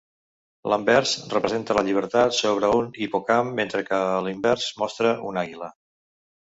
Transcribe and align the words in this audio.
L'anvers 0.71 1.11
representa 1.33 1.77
la 1.79 1.83
Llibertat 1.89 2.35
sobre 2.39 2.73
un 2.81 2.91
hipocamp, 3.09 3.55
mentre 3.61 3.87
que 3.93 4.03
a 4.17 4.21
l'invers 4.31 4.69
mostra 4.85 5.15
una 5.33 5.47
àguila. 5.49 5.75